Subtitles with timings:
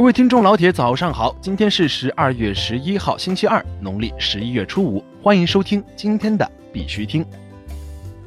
[0.00, 1.36] 各位听众老铁，早上好！
[1.42, 7.22] 今天是十二月十一号，星期二，农历十一月初五，欢迎收听今天的必须听。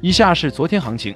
[0.00, 1.14] 以下是昨天行情，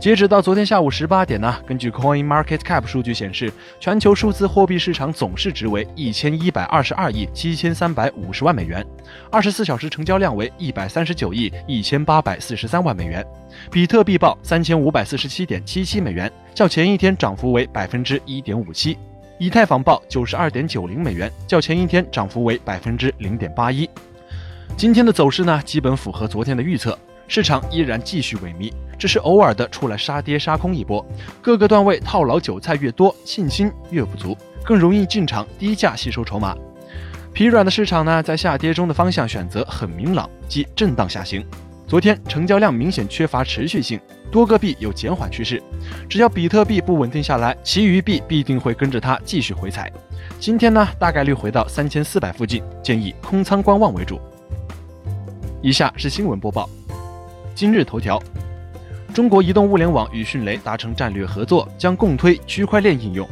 [0.00, 8.84] 截止到昨天下午十八点呢，根据 Coin Market Cap 数据显示，全球数字货币市场总市值为一千一百二十二亿七千三百五十万美元，
[9.30, 13.24] 二十四小时成交量为一百三十九亿一千八百四十三万美元。
[13.70, 18.98] 比特币报三千五百四十七点七七美元，较前一天涨幅为百分之一点五七。
[19.38, 23.88] 以太坊报九十二点九零美元，较前一天涨幅为百分之零点八一。
[24.76, 31.04] 今天的走势呢，基本符合昨天的预测，市场依然继续萎靡，只是偶尔的出来杀跌杀空一波。
[31.42, 36.56] 各个段位套牢韭菜越多，信心越不足，更容易进场低价吸收筹码。
[37.32, 41.44] 疲软的市场呢，在下跌中的方向选择很明朗，即震荡下行。
[41.86, 45.62] 昨天成交量明显缺乏持续性，多个币有减缓趋势。
[46.08, 49.92] 只要比特币不稳定下来，其余币必定会跟着它继续回踩。
[50.40, 54.18] 今天呢，大概率回到三千四百附近，建议空仓观望为主。
[55.60, 56.68] 以下是新闻播报。
[57.54, 58.20] 今日头条：
[59.12, 63.28] 中国移动物联网与迅雷达成战略合作，将共推区块链应用。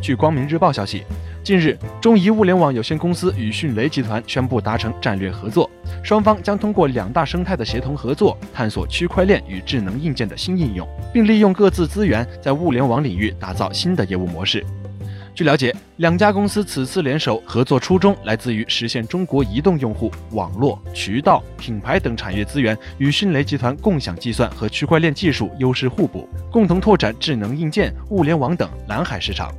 [0.00, 1.04] 据光明日报消息。
[1.42, 5.68] 近日，中移物联网有限公司与迅雷集团宣布达成战略合作，
[6.02, 14.64] 双方将通过两大生态的协同合作，探索区块链与智能硬件的新应用，并利用各自资源，在物联网领域打造新的业务模式。
[15.34, 29.50] 据了解，两家公司此次联手合作初衷来自于实现中国移动用户、网络、渠道、品牌等产业资源与迅雷集团共享计算和区块链技术优势互补，共同拓展智能硬件、物联网等蓝海市场。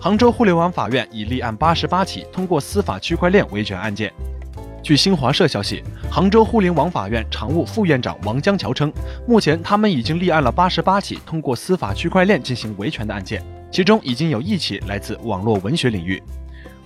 [0.00, 4.12] 杭州互联网法院已立案八十八起通过司法区块链维权案件。
[4.80, 8.92] 据新华社消息，杭州互联网法院常务副院长王江桥称，
[9.26, 16.22] 目前他们已经立案了八十八起通过司法区块链进行维权的案件，其中已经有一起来自网络文学领域。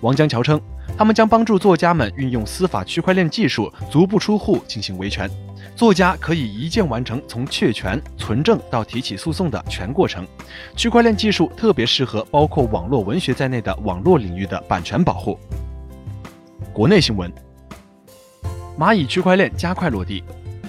[0.01, 0.59] 王江桥称，
[0.97, 5.29] 他们将帮助作家们运用司法区块链技术，足不出户进行维权。
[5.75, 10.27] 作家可以一键完成从确权、存证到提起诉讼的全过程。
[10.77, 15.39] 区块链技术特别适合包括网络文学在内的网络领域的版权保护。
[16.73, 17.33] 国内新闻：
[18.79, 20.23] 蚂蚁区块链加快落地。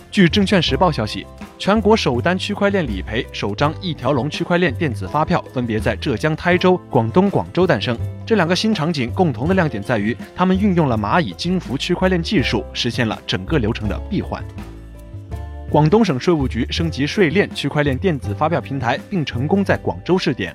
[0.09, 1.25] 据证券时报消息，
[1.63, 7.97] 全国首单区块链理赔首张一条龙区块链电子发票分别在浙江台州、广东广州诞生。
[8.25, 14.43] 这两个新场景共同的亮点在于，他们运用了蚂蚁金服区块链技术，实现了整个流程的闭环。
[15.69, 20.53] 广东省税务局升级税链区块链电子发票平台，并成功在广州试点。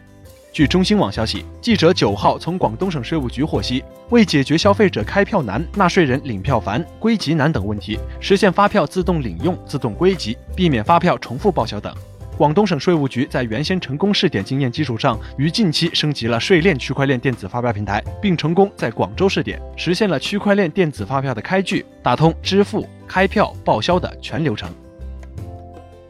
[0.50, 11.94] 据中新网消息，记者九号从广东省税务局获悉，为解决消费者开票难、纳税人领票烦、归集难等问题，实现发票自动领用、自动归集，避免发票重复报销等，
[12.36, 24.68] 广东省税务局在原先成功试点经验基础上，于近期升级了税链区块链电子发票平台，并成功在广州试点，实现了区块链电子发票的开具，打通支付、开票、报销的全流程。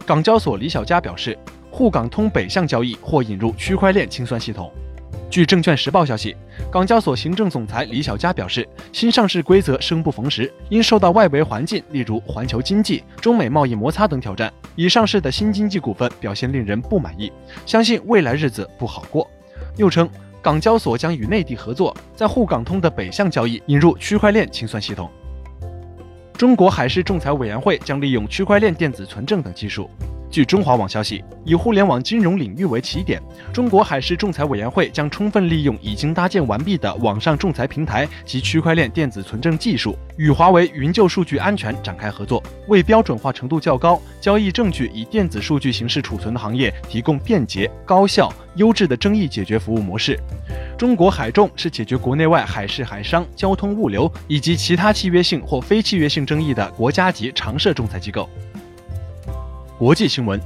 [0.06, 1.36] 港交所李小佳表示，
[1.78, 4.68] 沪港通北向交易或引入区块链清算系统。
[5.30, 6.34] 据证券时报消息，
[6.72, 17.32] 港交所行政总裁李小加表示，新上市规则生不逢时，因受到外围环境，例如环球经济、中美贸易摩擦等挑战，已上市的新经济股份表现令人不满意，
[17.64, 19.30] 相信未来日子不好过。
[19.76, 20.10] 又称，
[20.42, 25.08] 港交所将与内地合作，在沪港通的北向交易引入区块链清算系统。
[26.36, 29.88] 中国海事仲裁委员会将利用区块链电子存证等技术。
[30.30, 33.20] 据中华网消息，以互联网金融领域为起点，
[33.52, 50.18] 中国海事仲裁委员会将充分利用已经搭建完毕的网上仲裁平台及区块链电子存证技术，与华为云就数据安全展开合作，为标准化程度较高、交易证据以电子数据形式储存的行业提供便捷、高效、优质的争议解决服务模式。
[50.76, 58.28] 中国海仲是解决国内外海事、海商、交通、物流以及其他契约性或非契约性争议的国家级常设仲裁机构。
[59.78, 60.40] 国际新闻：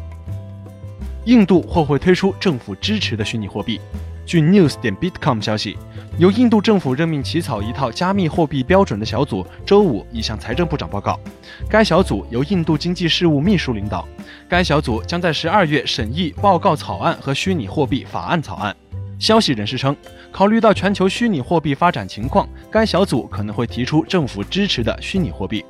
[1.25, 3.81] 印度或会推出政府支持的虚拟货币。
[4.27, 5.75] 据 news 点 bitcom 消息，
[6.19, 11.19] 由印度政府任命起草一套加密货币标准的小组周五已向财政部长报告。
[11.67, 14.07] 该小组由印度经济事务秘书领导。
[14.47, 18.77] 该小组将在十二月审议报告草案和虚拟货币法案草案。
[19.19, 19.97] 消息人士称，
[20.31, 25.65] 考虑到全球虚拟货币发展情况，该小组可能会提出政府支持的虚拟货币。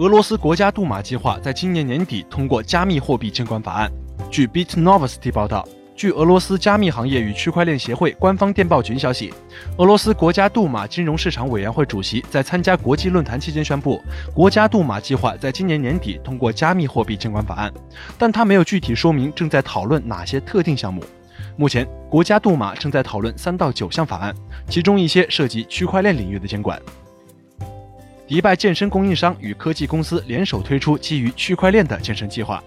[0.00, 3.92] 俄罗斯国家杜马计划在今年年底通过加密货币监管法案。
[4.30, 9.30] 据 Bitnovosti 报道，据俄罗斯加密行业与区块链协会官方电报群消息，
[9.76, 14.00] 俄罗斯国家杜马金融市场委员会主席在参加国际论坛期间宣布，
[14.32, 17.70] 国家杜马计划在今年年底通过加密货币监管法案，
[18.16, 21.04] 但他没有具体说明正在讨论哪些特定项目。
[21.58, 24.34] 目前，国家杜马正在讨论三到九项法案，
[24.66, 26.80] 其中一些涉及区块链领域的监管。
[28.30, 32.62] 迪拜健身供应商与科技公司联手推出基于区块链的健身计划。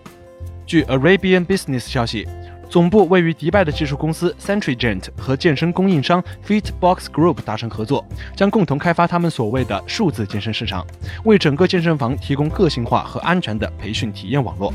[0.65, 2.27] 据 Arabian Business 消息，
[2.69, 8.05] 总部位于迪拜的技术公司 Centrigent 和健身供应商 Fitbox Group 达成合作，
[8.35, 10.85] 将共同开发他们所谓的数字健身市场，
[11.23, 14.73] 为整个健身房提供个性化和安全的培训体验网络。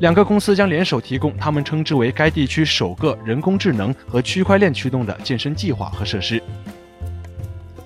[0.00, 6.42] 两个公司将联手提供他们称之为该地区首个人工智能和区块链驱动的健身计划和设施。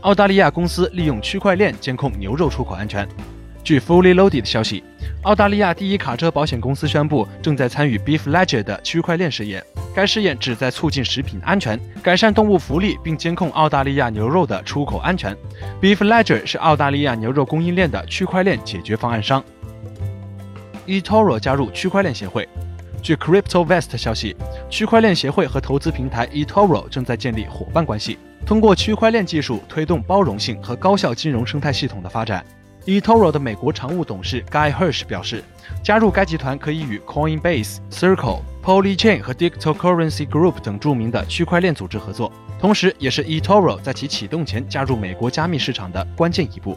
[0.02, 3.06] 澳大利亚公司利用区块链监控牛肉出口安全。
[3.62, 4.82] 据 Fully Loaded 的消息，
[5.22, 9.62] 澳大利亚第一卡车保险公司宣布正在参与 Beef Ledger 的区块链试验。
[9.94, 15.36] 该试验旨在促进食品安全、改善动物福利，并监控澳大利亚牛肉的出口安全。
[15.80, 19.44] Beef Ledger 是澳大利亚牛肉供应链的区块链解决方案商。
[20.88, 22.48] eToro 加入区块链协会。
[23.00, 24.34] 据 CryptoVest 消息，
[24.68, 28.18] 区块链协会和投资平台 eToro 正在建立伙伴关系。
[28.44, 32.44] 通过区块链技术推动包容性和高效金融生态系统的发展。
[32.84, 35.42] eToro 的美国常务董事 Guy Hirsch 表示，
[35.84, 46.76] 加入该集团可以与 Coinbase、Circle、Polychain 和 Digital Currency Group 等著名的区块链组织合作，同时也是 eToro 在其启动前加入美国加密市场的关键一步。